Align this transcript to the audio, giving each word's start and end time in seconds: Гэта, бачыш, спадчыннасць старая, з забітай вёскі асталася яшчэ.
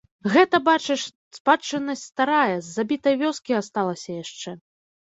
Гэта, 0.35 0.59
бачыш, 0.69 1.01
спадчыннасць 1.39 2.07
старая, 2.13 2.57
з 2.59 2.67
забітай 2.81 3.23
вёскі 3.23 3.59
асталася 3.63 4.21
яшчэ. 4.23 4.61